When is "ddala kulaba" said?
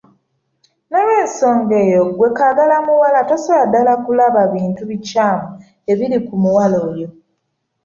3.67-4.41